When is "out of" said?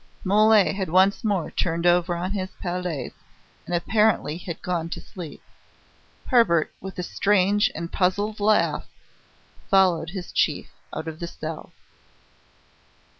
10.91-11.19